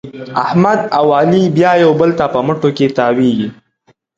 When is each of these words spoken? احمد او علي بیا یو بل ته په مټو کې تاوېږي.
احمد 0.43 0.79
او 0.97 1.05
علي 1.17 1.43
بیا 1.55 1.71
یو 1.83 1.91
بل 1.99 2.09
ته 2.19 2.25
په 2.33 2.39
مټو 2.47 2.69
کې 2.77 2.87
تاوېږي. 2.97 3.47